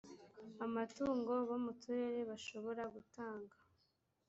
[0.65, 3.55] amatungo bo mu turere bashobora gutanga